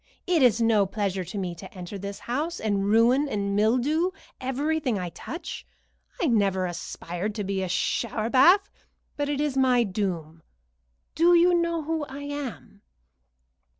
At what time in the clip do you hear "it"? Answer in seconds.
0.25-0.41, 9.29-9.39